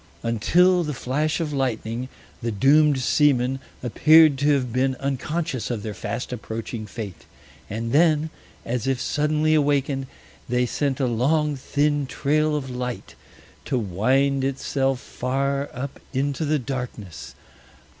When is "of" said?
1.39-1.53, 5.69-5.83, 12.55-12.67